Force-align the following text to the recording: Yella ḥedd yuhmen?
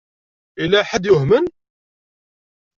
Yella 0.61 0.81
ḥedd 0.89 1.05
yuhmen? 1.09 1.45